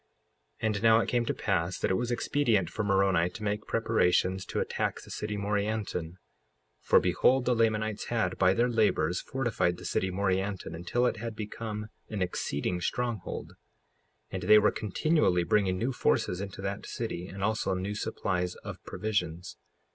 [0.63, 3.67] 55:33 And now it came to pass that it was expedient for Moroni to make
[3.67, 6.13] preparations to attack the city Morianton;
[6.79, 11.35] for behold, the Lamanites had, by their labors, fortified the city Morianton until it had
[11.35, 13.49] become an exceeding stronghold.
[14.31, 18.55] 55:34 And they were continually bringing new forces into that city, and also new supplies
[18.65, 19.55] of provisions.